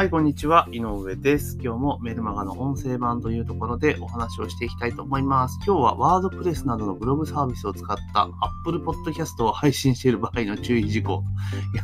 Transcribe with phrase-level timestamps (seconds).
[0.00, 0.66] はい、こんにちは。
[0.72, 1.58] 井上です。
[1.60, 5.58] 今日もメルマガの音声版というところでお話をしていきたいと思います。
[5.66, 11.22] 今日はワードプレスなどのブログサービスを使った Apple Podcast を配信している場合の注意事項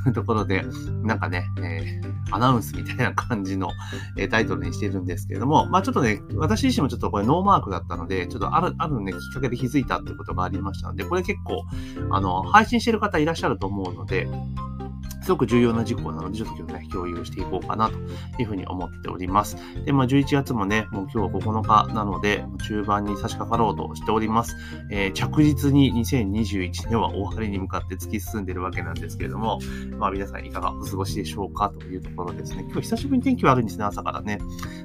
[0.05, 0.65] というところで、
[1.03, 3.69] なんかね、えー、アナウンスみたいな感じの、
[4.17, 11.67] えー、タイトルにしているんですけれども、まあちょっとね、私自身もちょっとこれノーマークだったので、ちょっとある、あるね、きっかけで気づいたってことがありましたので、これ結構、
[12.11, 14.27] あの、配信している方いらっしゃると思うので、
[15.27, 17.99] すごく重要な事項なので、ちょっと今日ね、共有していこうかなと
[18.41, 19.57] いうふうに思っております。
[19.85, 24.57] で、まあ、11月もね、もう今日は9日なので、中盤に差し掛かろうとしております。
[24.93, 29.59] えー、着実に2021年は終わりに向かって突き進んでいるわけなんですけれども、
[29.99, 32.63] まあ、皆さんいかがお過ごしでしょうかというところですね。
[32.71, 34.39] 今日久しぶりに天気悪いんですね、朝からね。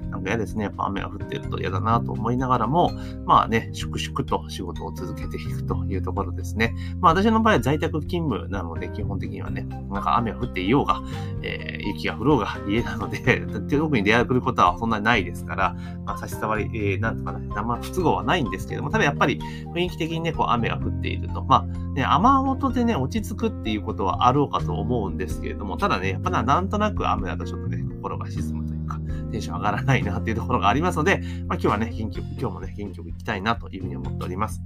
[0.09, 0.63] なんか嫌ですね。
[0.63, 2.91] やっぱ雨が降ってると嫌だなと思いながらも、
[3.27, 6.73] まあね、粛々と仕事を続けていくというところですね。
[6.99, 11.01] まあ私の場合は在宅勤務なので、基本的にはね、なんか雨が降っていようが、
[11.43, 19.39] えー、雪が降ろうが 家なので、 特に出歩くことはそんなにないですから、まあ、差し障り、えー、なんとかね、生不都合はないんですけども、ただやっぱり
[19.73, 21.43] 雰囲気的にね、こう雨が降っていると。
[21.43, 28.99] まあ、ね、雨音でね、落ち着くっていうことはあろうかと思うんですけれども、ただね、やっぱな、んとなく雨だとちょっとね、心が沈むというか、
[29.31, 34.61] テンション上がらないなっていうところがありますので、まあ、今日はね、元気よく、今日もね、元気よく行きたいなというふうに思っております。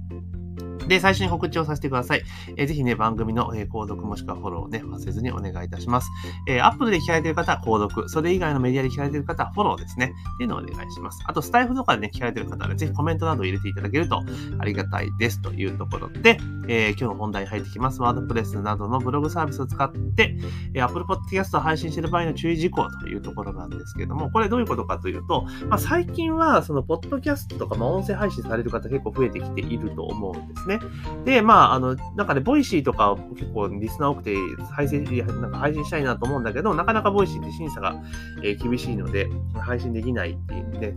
[0.88, 2.22] で、最初に告知をさせてください。
[2.56, 6.10] えー、ぜひね、番組の、えー、購読もしくはフォローをね、忘れずにお願いいたします。
[6.46, 10.12] えー、Apple で聞かれている方は購読、それ以外のメディアで聞かれている方はフォローですね。
[10.34, 11.22] っていうのをお願いします。
[11.26, 14.22] あと、スタイフとかでね、聞かれている方は、ね、ぜひコメントなどを入れていただけると
[14.58, 18.00] ありがたいですというところで、えー、今日の本題に入ってきます。
[18.00, 20.36] ワードプレスなどのブログサービスを使って、
[20.74, 30.75] えー、Apple Podcast を配信している場合の注意事項というところなんですけれども、これどういうことかというと、まあ、最近は、その、ポッドキャストとか、まあ、音声配信される方結構増えてきていると思うんですね。
[31.24, 34.36] で、まあ、あ、の、なんかね、 Voicy とか結構リスナー多くて
[34.72, 37.96] 配信、なんか配信したいなと思うんだけど、なかなか Voicy って審査が、
[38.42, 40.92] えー、厳しいので、配信できないっていうね、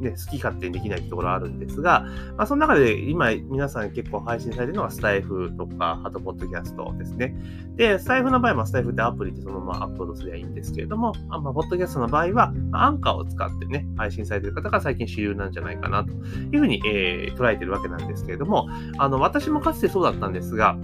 [0.00, 2.06] ね好き勝手にできないってところあるんですが、
[2.36, 7.34] まあ、その中で今皆さん結構配信されてるのはスタエフとか、あとポッドキャストですね。
[7.76, 18.68] で、スタエフの場合はスタエフってアプリでそのままアップロードすればいいんですけれども、あまあ、ポッドキャストの場合は、アンカーを使ってね、配信されてる方が最近主流なんじゃないかなというふうに、えー、捉えてるわけなんですけれども、
[19.02, 20.78] あの、私もかつてそうだったんですが、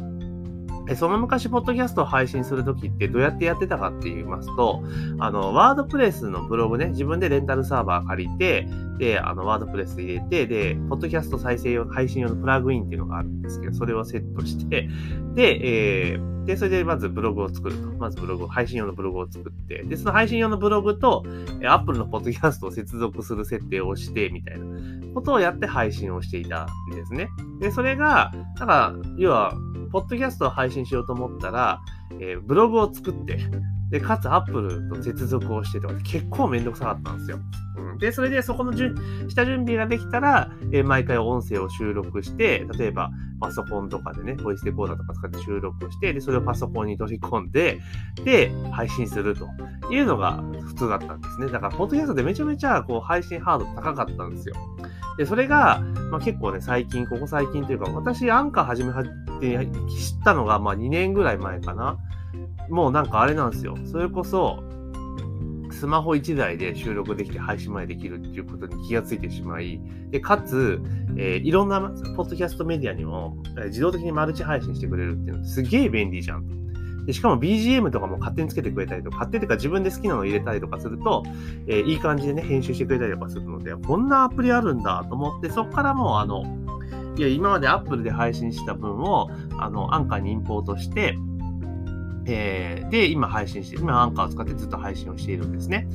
[0.97, 4.83] その昔、ポッドキャストを配信するときってどうやってやってたかって言いますと、
[5.21, 8.67] あの、ワードプレスのブログね、自分でレンタルサーバー借りて、
[8.99, 14.89] で、あの、ワードプレス入れて、で、ポッドキャスト再生用、配信用のプラグインっていうのがあるんですけど、それをセットして、
[15.35, 17.89] で、えー、で、それでまずブログを作ると。
[17.99, 21.23] まずブログ、配信用のブログを作って、で、その配信用のブログと、
[21.63, 24.65] Apple のポッドキャストを接続する設定をして、みたいな
[25.13, 27.29] ことをやって配信をしていたんですね。
[27.61, 29.53] で、それが、なんか、要は、
[29.93, 31.83] ポッドキャストを配信しようと思ったら、
[32.19, 33.39] えー、ブログを作って、
[33.91, 37.41] で、かつアップルと接続をしてとか結構めんどくさかったんですよ。
[37.99, 38.95] で、それでそこのじゅ
[39.29, 47.81] 下準備ができたら、えー、毎回音声を収録して、例えばパソコンとかでね、ボイスレコーダーとか使って収録して、で、それをパソコンに取り込んで、
[48.25, 49.49] で、配信すると
[49.91, 51.49] いうのが普通だったんですね。
[51.49, 54.55] だから、ポッドキャストでめちゃめちゃこう配信ハード高かったんですよ。
[55.19, 55.81] で、それが、
[56.11, 61.99] まあ、結構ね、最近、ここ最近というか、私、アンカー始めはって知ったのが、まあ、2年ぐらい前かな。
[62.69, 63.77] もうなんかあれなんですよ。
[63.85, 64.63] それこそ、
[65.79, 69.81] スマホ1台で収録できて配信までできるっていうことに気がついてしまい、
[70.11, 70.81] で、かつ、
[71.17, 71.81] えー、いろんな
[72.17, 77.07] ポッドキャストメディアにも、えー、自動的にマルチ配信してくれるっていうのすげえ便利じゃん。
[77.07, 81.23] でしかも BGM とかも勝手につけてくれたりとか、勝手というか自分で好きなのを入れたりとかすると、
[81.67, 86.45] えー、いい感じでね、編集してくれたりとかするので、こんなアプリあるんだと思って、そこからもうあの、
[87.17, 91.17] いや、今まで Apple で配信した分を、あの、アンカーにインポートして、
[92.29, 95.87] えー、で、今配信して、今アンカーを使ってずっと配信をしているんですね。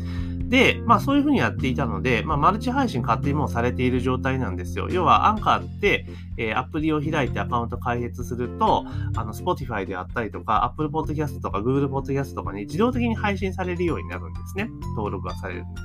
[0.50, 4.88] で、まあそういうふうにやっていたので、まあマルチ配信勝手にもうされている状態なんですよ。
[4.90, 6.06] 要はアンカーって、
[6.38, 14.70] えー、アプリを開いてアカウント開設すると、あの、Spotify であったりとか、Apple Podcast とか Google Podcast とかに自動的に配信されるようになるんですね。
[14.96, 15.82] 登録がされるんで。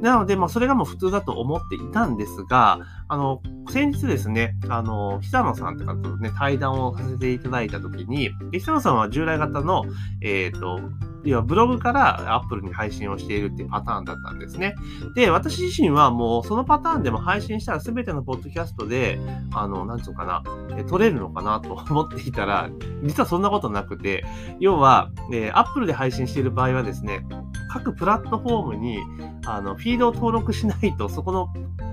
[0.00, 3.40] なので、まあそれがもう普通だと思っていたんですが、あの、
[3.70, 9.84] 先日ですね、あの、久野さんとかとね、対談をさせていただいたときに、久野さんは従来型の、
[10.20, 10.80] えっ、ー、と、
[11.26, 14.74] 要はブログからアップルに配信をしているっていうパターンだったんですね。
[15.14, 19.18] で、私自身はもうそのパターンでも配信したら全てのポッドキャストで、
[19.52, 20.42] あの、なんつうかな、
[20.76, 22.70] え撮れるのかなと思っていたら、
[23.02, 24.24] 実はそんなことなくて、
[24.60, 27.26] 要は、えー、アップルで配信している場合はですね、
[27.70, 28.98] 各プラットフォームに、
[29.46, 31.48] あの、フィードを登録しないと、そこの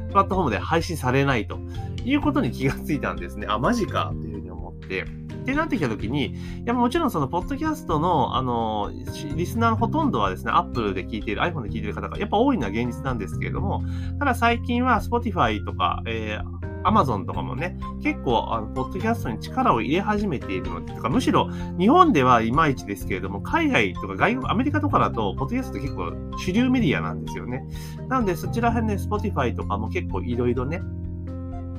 [0.10, 1.60] プラットフォームで配信されないと
[2.06, 3.48] いうことに気がついたんですね。
[3.50, 5.06] あ、マジかというふうに思って。
[5.44, 6.36] ってなってきたときに、い
[6.66, 8.92] や、もちろんその、ポッドキャストの、あの、
[9.36, 13.84] リスナーのほとんどはですね、Apple で聞いている、iPhone で聞いている方がやっぱ多いのは現実なんですけれども、
[14.20, 21.50] ただ最近は Spotify とか、えー、アマゾンとかもね、結構、あの、ポッドキャストに力を入れ始めているので、とかむしろ、
[21.80, 27.66] 日本ではいまいちですけれども、海外とか外国、アメリカとかだと、ポッドキャストって結構主流メディアなんですよね。
[28.10, 30.82] なので、そちら辺ね、Spotify とかも結構いろいろね、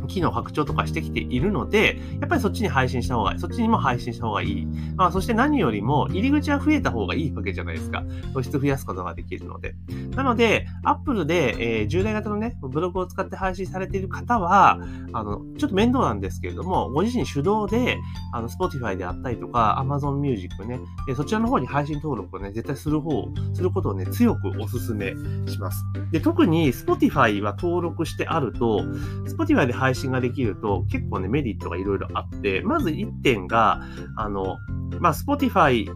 [0.07, 3.39] 機能拡張とかしてきているので、やっぱりそっちに配信した方がいい。
[3.39, 4.67] そっちにも配信した方がいい。
[4.97, 8.05] まあ、そして何よりも、入り口は増えた方がいいわけじゃないですか。
[8.33, 9.75] 露出増やすことができるので。
[10.15, 14.81] なので、Apple で、えー、従来型のね、ブログを使って配信されている方は、
[15.13, 17.99] あの、ちょっと面倒なんですけれども、ご自身手動で、
[18.33, 25.15] あの、Spotify であったりとか、Amazon Music ね、えそちらの方に配信登録をね、絶対する方、することをね、強くお勧め
[25.51, 25.85] します。
[26.11, 28.83] で、特に Spotify は登録してあると、
[29.27, 33.81] Spotify で配信配信ができると結構ね、メリットがいろいろあって、まず1点が、
[34.17, 34.59] あの、
[34.99, 35.89] まあ、Spotify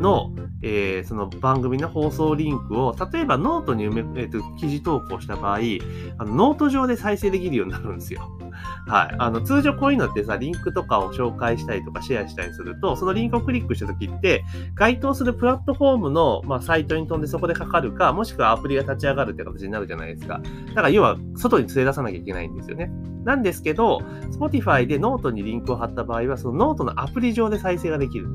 [0.00, 0.32] の、
[0.62, 5.58] えー、その番組の放送リンクを、例えばノートに埋め、えーと、記事投稿した場合、
[6.18, 8.22] あのノート上で再生できるようになるんですよ。
[8.90, 9.14] はい。
[9.18, 14.44] あの、通常こういうのってさ、リンクとかを紹介したりとかシェアしたりすると、そのリンクをクリックしたときって、
[14.74, 20.40] 該当するプラットフォームの、まあ、サイトに飛んでそこでかかるか、もしくはアプリが立ち上がるって形になるじゃないですか。
[20.70, 22.90] だから要は、外に連れ出さなきゃいけないんですよね。
[23.24, 23.98] なんですけど、
[24.32, 28.28] Spotify でノートにリンクを貼った場合は、そのノートのアプリ上で再生ができる。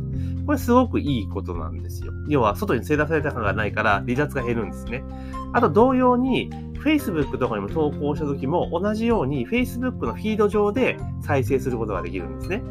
[0.45, 2.13] これすごくいいことなんですよ。
[2.29, 5.03] 要は、外に連れ出された感がないから、離脱が減るんですね。
[5.51, 6.49] あと、同様に、
[6.83, 12.63] Facebook とかにも投稿した時も同じように Facebook のフィード上で再生することができるんですね。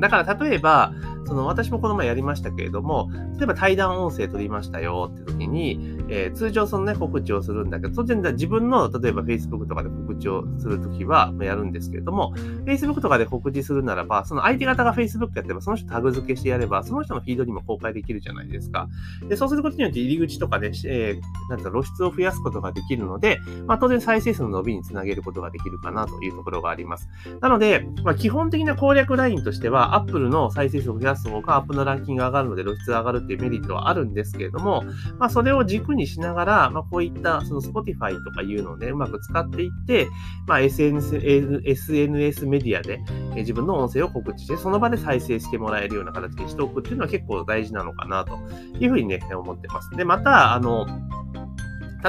[0.00, 0.92] だから例えば、
[1.26, 3.08] その私もこの前やりましたけれども、
[3.38, 18.88] 例えば対談音声取りましたよって時に、えー、通常そのね、告知をするんだけど、当然自分の、例えば Facebook とかで告知をするときはやるんですけれども、Facebook とかで告知するならば、その相手方が Facebook やってば、その人タグ付けしてやれば、その人のフィードにも公開できるじゃないですか。
[19.28, 27.08] で、そうすることによって入り口とかで、えー、なんだ露出を増やすことができるので、まあ当然再生数の伸びにつなげることができるかなというところがあります。
[27.40, 34.82] なので、まあ基本的な攻略ラインとしては、Apple の再生数を増やす方が Apple のランキングが上がるので露出が上がるっていうメリットはあるんですけれども、
[35.18, 40.08] まあそれを軸にしながら、まあまあ、こういったその Spotify とかいうのをね、うまく使っていって、
[40.46, 41.16] まあ、SNS,
[41.64, 43.00] SNS メディアで
[43.36, 48.38] 自分の音声を告知して、その場で再生してもらえるような形にしておくっていうのは結構大事なのかなと
[48.78, 49.90] いうふうにね、思ってます。
[49.90, 50.86] で、また、あの、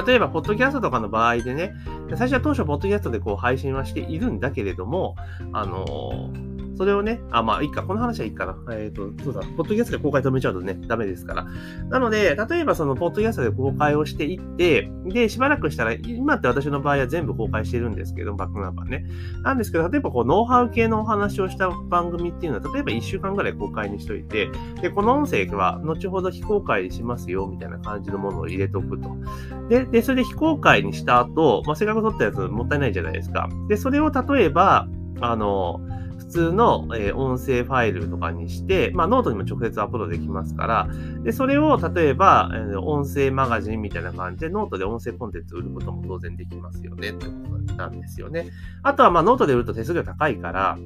[0.06, 1.74] 例えば、ポッドキャストとかの場合でね、
[2.16, 5.16] 最初は当初、ポッドキャストでこう配信はしているんだけれども、
[5.52, 6.51] あのー
[6.82, 8.56] それをね、あ、まあいいか、この話はいいかな。
[8.74, 11.46] えっ、ー、と、そうだ、ポッドキャストで公開止めちゃうとね、ダメですから。
[11.90, 19.04] なので、例えばその、ポッドキャストで公開をしていって、で、しばらくしたら、今って私の場合は全部公開してるんですけど、バックナンバーね。
[19.44, 24.48] なんですけど、例えばこう、ノウハウ系のお話をした番組っていうのは、例えば1週間ぐらい公開にしといて、
[24.80, 29.08] で、この音声は後ほど非公開しますよ、みたいな感じのものを入れておくと。
[29.68, 33.48] で、で、それで非公開にした後、まあ、せっかく録ったやつもったいないじゃないですか。
[33.68, 34.88] で、それを例えば、
[35.20, 35.80] あの、
[36.32, 40.88] 普通の、え、音声ファイルとかにして、まあ、ノートにも直接アップロードできますから、
[41.22, 48.50] で、それを例えば、え、音声マガジンみたいな感じで、ノートで音声コンテンツ売ることも当然できますよね、ということなんですよね。
[48.82, 50.78] あとは、まあ、ノートで売ると手数料高いから、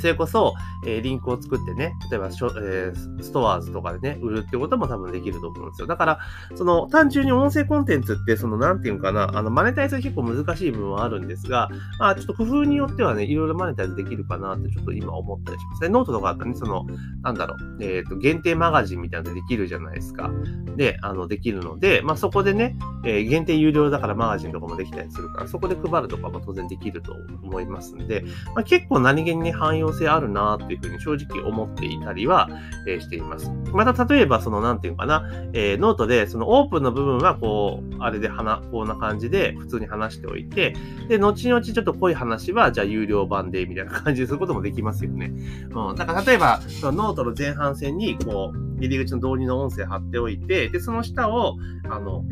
[0.00, 0.54] それこそ、
[0.86, 5.86] えー、リンクを作ってね、例えばしょ、えー、 STORES とかでね、売るってことも多分できると思うんですよ。
[5.86, 6.18] だから、
[6.54, 15.88] その、単純に音声コンテンツって、その、なんていうかな、あの、マネタイズが結構難しい部分はあるんですが、まあ、ちょっと工夫によってはね、いろいろマネタイズできるかなってちょっと今思ったりしますね。
[15.88, 16.86] ノートとかだったらね、その、
[17.22, 20.30] なんだろう、えっ、ー、と、限定マガジンみたいなのでできるじゃないですか。
[20.76, 28.24] で、あの、できるので、まあ、そこでね、えー、限定有料だからマガジンとかもできたりするから、そこで配るとかも当然できると思いますんで、
[28.54, 32.48] まあ、結構何気にね、汎用能性あるなっていうふうに正直思っていたりは、
[32.86, 33.50] え、しています。
[33.72, 40.74] また例えば、その、なんていうかな、えー、ノートで、そのオープンの部分は、こう、あれで話、こんな感じで普通に話しておいて、
[41.08, 45.32] で、後々ちょっと濃い話は、じゃあ有料版で、みたいな感じですることもできますよね。
[45.70, 45.96] うん。
[45.96, 51.56] だから例えば、そのノートの前半戦に、こう、入り口の導入の音声貼っておいて、で、その下を、
[51.88, 52.24] あの、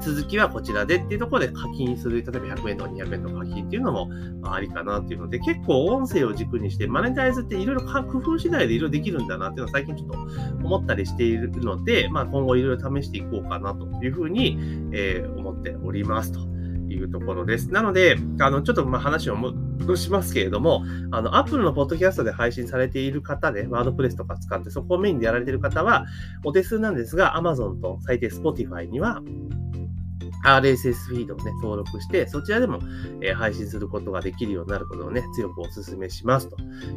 [0.00, 4.10] 続きはこちらでっていうところで課金する、例えば100円とか200円とか課金っていうのも
[4.44, 10.18] ありかなっていうので、結構音声を軸にして、マネタイズっていろいろ工夫次第でいろいろできるんだなっていうのを最近ちょっと
[10.64, 14.58] 思ったりしているので、まあ今後いろいろ試していこうかなというふうに、
[14.92, 16.50] えー、思っておりますと。
[16.92, 17.70] いうところです。
[17.70, 26.06] なので、あの、ちょっとまあ話を戻しますけれども、あの、Apple のポッドキャストで配信されている方で、ワードプレスとか使ってそこをメインでやられている方は、
[26.44, 29.22] お手数なんですが、Amazon と最低 Spotify には
[30.44, 32.80] RSS フィードをね、登録して、そちらでも、
[33.20, 36.56] えー、配信することができるようになることをね、強くお勧めしますと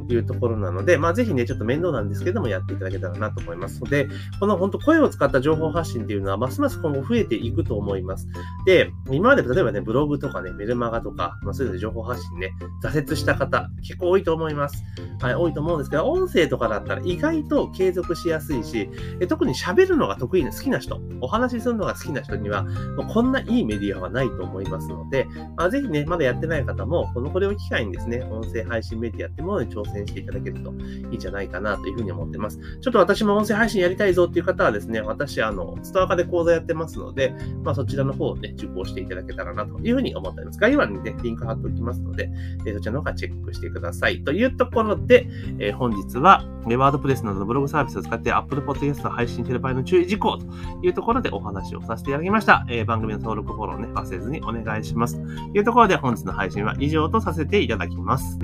[0.10, 4.08] いうところなので、まあぜひね、ちょっと面倒なんですけども、やっていただけたらなと思いますので、
[4.40, 8.28] この本当声を使った情報発信っていうのは、ますます今後増えていくと思います。
[8.66, 14.84] で、今まで例えばね、ブログとかね、メルマガとか、まあそういう情報発信ね、挫折した方、結構多いと思います。
[15.22, 32.60] はい、多いと思うんですけど、音声とかだったら意外と継続しやすいし、え特に喋るのが得意な好きな人、お話しするのが好きな人には、もうこんなないいメディアはないと思いますので、まあ、ぜひね、まだやってない方も、このこれを機会にですね、音声配信メディアってものに挑戦していただけるといいんじゃないかなというふうに思ってます。
[32.82, 40.60] ちょっと私も音声配信やりたいぞっていう方はですね、私、あの、ストア化で講座やってますので、まあ、そちらの方をね、受講していただけたらなというふうに思っております。
[40.60, 42.30] 概要欄にね、リンク貼っておきますので、
[42.66, 44.24] え、そちらの方からチェックしてください。
[44.24, 45.28] というところで、
[45.60, 50.46] えー、本日は、ワードプレスなどのブログサービスを使って Apple Podcast を配信している場合の注意事項と
[50.82, 52.66] いうところでお話をさせていただきました。
[52.70, 55.18] えー、番組の登録、フォローね、忘れずにお願いします。
[55.18, 58.38] というところで本日の配信は以上とさせていただきます。